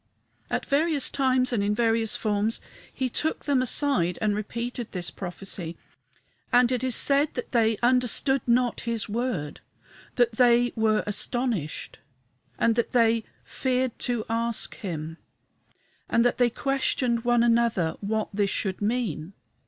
At 0.49 0.65
various 0.65 1.11
times 1.11 1.53
and 1.53 1.61
in 1.61 1.75
various 1.75 2.17
forms 2.17 2.59
he 2.91 3.07
took 3.07 3.45
them 3.45 3.61
aside 3.61 4.17
and 4.19 4.35
repeated 4.35 4.91
this 4.93 5.11
prophecy. 5.11 5.77
And 6.51 6.71
it 6.71 6.83
is 6.83 6.95
said 6.95 7.35
that 7.35 7.51
they 7.51 7.77
"understood 7.83 8.41
not 8.47 8.79
his 8.81 9.07
word;" 9.07 9.59
that 10.15 10.37
"they 10.37 10.73
were 10.75 11.03
astonished;" 11.05 11.99
that 12.57 12.93
they 12.93 13.25
"feared 13.43 13.99
to 13.99 14.25
ask 14.27 14.73
him;" 14.73 15.17
that 16.09 16.39
they 16.39 16.49
"questioned 16.49 17.23
one 17.23 17.41
with 17.41 17.51
another 17.51 17.93
what 17.99 18.29
this 18.33 18.49
should 18.49 18.81
mean." 18.81 19.33